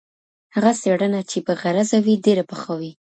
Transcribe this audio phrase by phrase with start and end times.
[0.55, 2.91] هغه څېړنه چې بې غرضه وي ډېره پخه وي.